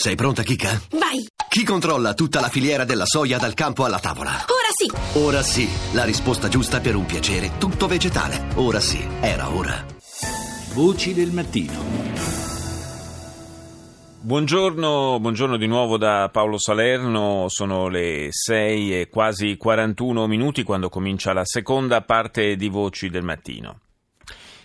[0.00, 0.80] Sei pronta, Kika?
[0.92, 1.26] Vai!
[1.48, 4.30] Chi controlla tutta la filiera della soia dal campo alla tavola?
[4.30, 5.18] Ora sì!
[5.18, 8.46] Ora sì, la risposta giusta per un piacere tutto vegetale.
[8.54, 9.84] Ora sì, era ora.
[10.72, 11.82] Voci del mattino.
[14.20, 20.88] Buongiorno, buongiorno di nuovo da Paolo Salerno, sono le 6 e quasi 41 minuti quando
[20.88, 23.80] comincia la seconda parte di Voci del Mattino.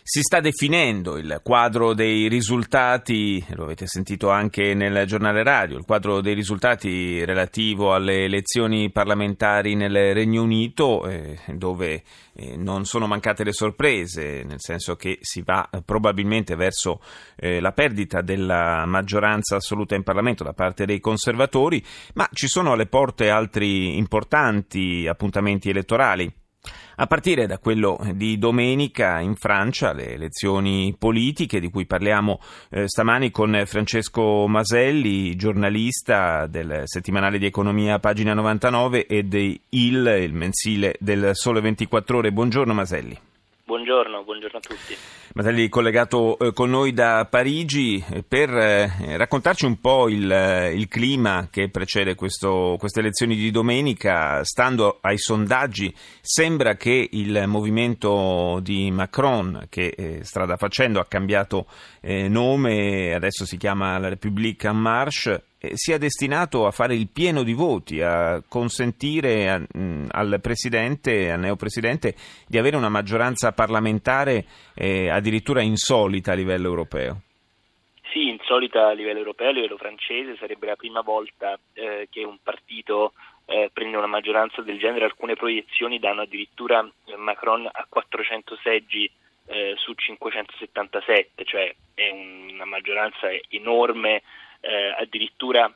[0.05, 5.86] Si sta definendo il quadro dei risultati, lo avete sentito anche nel giornale radio, il
[5.86, 13.07] quadro dei risultati relativo alle elezioni parlamentari nel Regno Unito, eh, dove eh, non sono
[13.07, 17.00] mancate le sorprese, nel senso che si va eh, probabilmente verso
[17.37, 21.81] eh, la perdita della maggioranza assoluta in Parlamento da parte dei conservatori,
[22.15, 26.43] ma ci sono alle porte altri importanti appuntamenti elettorali.
[26.96, 32.39] A partire da quello di domenica in Francia, le elezioni politiche di cui parliamo
[32.70, 40.06] eh, stamani con Francesco Maselli, giornalista del settimanale di economia pagina 99 e di Il,
[40.06, 42.32] il mensile del Sole 24 ore.
[42.32, 43.17] Buongiorno Maselli.
[43.84, 44.95] Buongiorno, buongiorno a tutti.
[45.34, 50.88] Matelli collegato eh, con noi da Parigi eh, per eh, raccontarci un po' il, il
[50.88, 54.42] clima che precede questo, queste elezioni di domenica.
[54.45, 61.66] Stando ai sondaggi, sembra che il movimento di Macron, che strada facendo ha cambiato
[62.04, 67.54] nome, adesso si chiama la République en Marche, sia destinato a fare il pieno di
[67.54, 72.16] voti, a consentire mh, al Presidente, al neopresidente,
[72.48, 73.72] di avere una maggioranza parlamentare
[74.76, 77.22] eh, addirittura insolita a livello europeo.
[78.12, 82.38] Sì, insolita a livello europeo, a livello francese, sarebbe la prima volta eh, che un
[82.44, 83.14] partito
[83.46, 89.10] eh, prende una maggioranza del genere, alcune proiezioni danno addirittura eh, Macron a 400 seggi
[89.48, 94.22] eh, su 577, cioè è una maggioranza enorme.
[94.62, 95.74] Eh, addirittura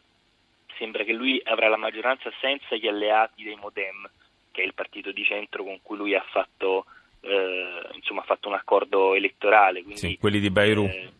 [0.77, 4.09] sembra che lui avrà la maggioranza senza gli alleati dei Modem,
[4.51, 6.85] che è il partito di centro con cui lui ha fatto,
[7.27, 9.81] eh, insomma, ha fatto un accordo elettorale.
[9.81, 10.85] Quindi, sì, quelli di Bayrou.
[10.85, 11.11] Eh,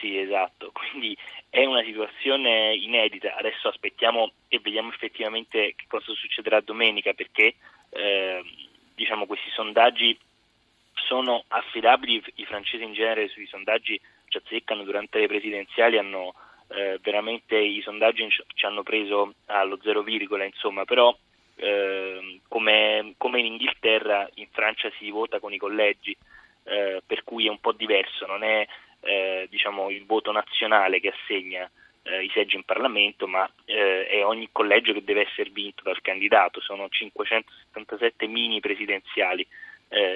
[0.00, 0.72] sì, esatto.
[0.74, 1.16] Quindi
[1.48, 3.36] è una situazione inedita.
[3.36, 7.54] Adesso aspettiamo e vediamo effettivamente che cosa succederà domenica, perché
[7.90, 8.42] eh,
[8.94, 10.18] diciamo, questi sondaggi
[10.94, 12.22] sono affidabili.
[12.36, 16.34] I francesi in genere sui sondaggi ci azzeccano durante le presidenziali, hanno
[16.68, 21.14] eh, veramente i sondaggi ci hanno preso allo zero virgola, insomma, però
[21.60, 26.16] eh, come, come, in Inghilterra in Francia si vota con i collegi,
[26.64, 28.66] eh, per cui è un po' diverso, non è
[29.00, 31.70] eh, diciamo, il voto nazionale che assegna
[32.02, 36.00] eh, i seggi in Parlamento, ma eh, è ogni collegio che deve essere vinto dal
[36.00, 39.46] candidato, sono 577 mini presidenziali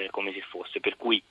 [0.09, 1.21] come se fosse, per cui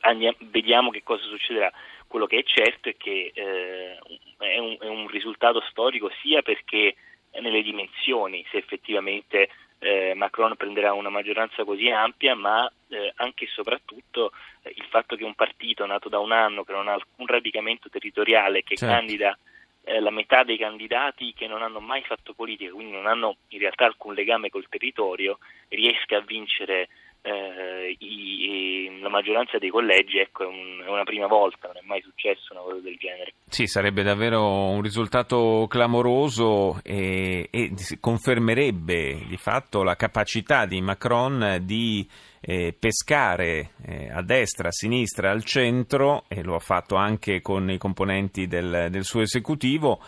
[0.00, 1.72] andiamo, vediamo che cosa succederà.
[2.06, 3.98] Quello che è certo è che eh,
[4.38, 6.94] è, un, è, un, risultato storico sia perché
[7.40, 9.48] nelle dimensioni, se effettivamente
[9.80, 14.32] eh, Macron prenderà una maggioranza così ampia, ma eh, anche e soprattutto
[14.62, 17.88] eh, il fatto che un partito nato da un anno, che non ha alcun radicamento
[17.88, 18.94] territoriale, che certo.
[18.94, 19.38] candida
[19.84, 23.58] eh, la metà dei candidati che non hanno mai fatto politica, quindi non hanno in
[23.58, 25.38] realtà alcun legame col territorio,
[25.68, 26.88] riesca a vincere
[27.22, 31.86] eh, i, la maggioranza dei collegi ecco, è, un, è, una prima volta, non è
[31.86, 33.34] mai successo una cosa del genere.
[33.48, 41.58] Sì, sarebbe davvero un risultato clamoroso e, e confermerebbe di fatto la capacità di Macron
[41.62, 42.06] di
[42.40, 47.70] eh, pescare eh, a destra, a sinistra, al centro, e lo ha fatto anche con
[47.70, 50.00] i componenti del, del suo esecutivo,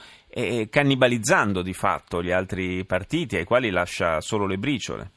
[0.70, 5.10] cannibalizzando di fatto gli altri partiti ai quali lascia solo le briciole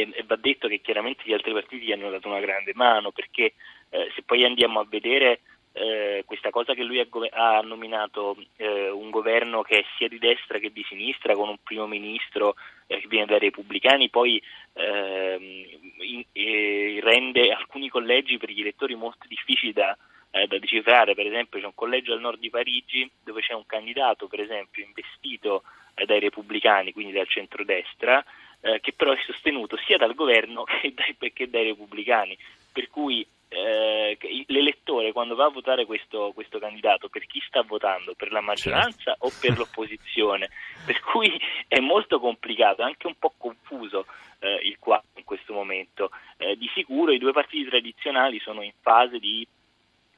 [0.00, 3.10] e, e, va detto che chiaramente gli altri partiti gli hanno dato una grande mano,
[3.12, 3.54] perché
[3.90, 5.40] eh, se poi andiamo a vedere
[5.72, 10.18] eh, questa cosa che lui ha, ha nominato eh, un governo che è sia di
[10.18, 12.54] destra che di sinistra, con un primo ministro
[12.86, 14.42] eh, che viene dai repubblicani, poi
[14.72, 15.64] ehm,
[15.98, 19.96] in, rende alcuni collegi per gli elettori molto difficili da,
[20.30, 23.66] eh, da decifrare, per esempio c'è un collegio al nord di Parigi dove c'è un
[23.66, 25.62] candidato per esempio investito
[25.94, 28.24] eh, dai repubblicani, quindi dal centrodestra,
[28.60, 32.36] eh, che però è sostenuto sia dal governo che dai, che dai repubblicani,
[32.72, 34.18] per cui eh,
[34.48, 38.14] l'elettore quando va a votare questo, questo, candidato per chi sta votando?
[38.14, 39.26] Per la maggioranza certo.
[39.26, 40.48] o per l'opposizione?
[40.84, 41.32] per cui
[41.66, 44.06] è molto complicato, anche un po' confuso
[44.38, 46.10] eh, il quadro in questo momento.
[46.36, 49.46] Eh, di sicuro i due partiti tradizionali sono in fase di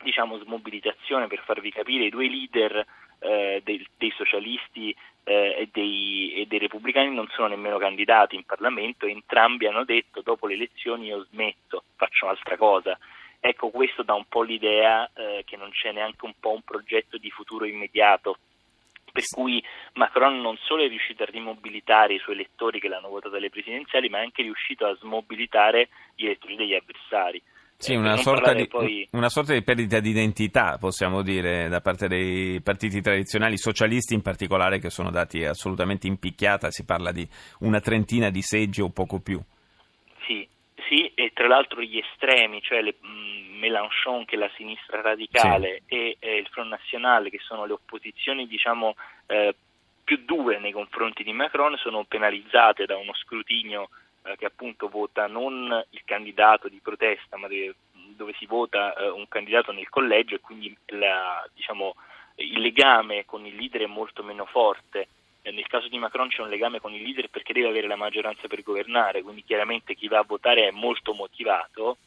[0.02, 2.86] diciamo, smobilitazione per farvi capire i due leader
[3.20, 4.94] eh, dei, dei, socialisti
[5.24, 10.22] eh, e, dei, e, dei, repubblicani non sono nemmeno candidati in Parlamento, entrambi hanno detto
[10.22, 12.98] dopo le elezioni io smetto, faccio un'altra cosa.
[13.40, 17.18] Ecco, questo dà un po' l'idea eh, che non c'è neanche un po' un progetto
[17.18, 18.38] di futuro immediato
[19.10, 19.62] per cui
[19.94, 24.08] Macron non solo è riuscito a rimobilitare i suoi elettori che l'hanno votato alle presidenziali,
[24.08, 27.42] ma è anche riuscito a smobilitare gli elettori degli avversari.
[27.80, 29.06] Sì, una sorta, di, poi...
[29.12, 34.20] una sorta, di, perdita di identità, possiamo dire, da parte dei partiti tradizionali, socialisti in
[34.20, 37.26] particolare, che sono dati assolutamente in picchiata, si parla di
[37.60, 39.40] una trentina di seggi o poco più.
[40.26, 40.46] Sì,
[40.88, 45.82] sì e tra l'altro gli estremi, cioè le, mh, Mélenchon che è la sinistra radicale
[45.86, 45.94] sì.
[45.94, 48.96] e eh, il Front National che sono le opposizioni diciamo
[49.26, 49.54] eh,
[50.02, 53.88] più dure nei confronti di Macron, sono penalizzate da uno scrutinio
[54.28, 59.08] eh, che appunto vota non il candidato di protesta, ma de, dove si vota eh,
[59.08, 61.94] un candidato nel collegio e quindi la, diciamo,
[62.36, 65.08] il legame con il leader è molto meno forte.
[65.42, 67.96] Eh, nel caso di Macron c'è un legame con il leader perché deve avere la
[67.96, 71.98] maggioranza per governare, quindi chiaramente chi va a votare è molto motivato.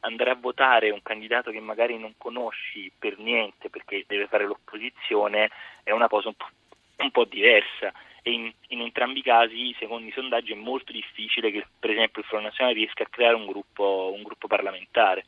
[0.00, 5.50] Andare a votare un candidato che magari non conosci per niente perché deve fare l'opposizione
[5.82, 6.48] è una cosa un po',
[6.98, 7.92] un po diversa
[8.28, 12.20] e in, in, entrambi i casi, secondo i sondaggi, è molto difficile che per esempio
[12.20, 15.24] il Front Nazionale riesca a creare un gruppo, un gruppo parlamentare.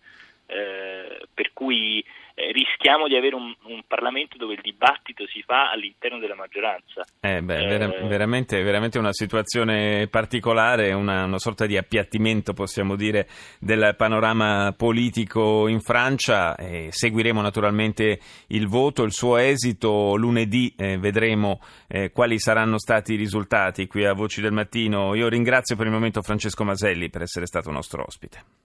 [0.47, 2.05] Eh, per cui
[2.40, 7.04] eh, rischiamo di avere un, un, Parlamento dove il dibattito si fa all'interno della maggioranza.
[7.20, 12.96] Eh beh, vera- eh, veramente, veramente, una situazione particolare, una, una, sorta di appiattimento, possiamo
[12.96, 13.28] dire,
[13.58, 16.56] del panorama politico in Francia.
[16.88, 20.16] seguiremo naturalmente il voto, il suo esito.
[20.16, 25.14] Lunedì eh, vedremo eh, quali saranno stati i risultati qui a Voci del Mattino.
[25.14, 28.58] Io ringrazio per il momento Francesco Maselli per essere stato nostro ospite.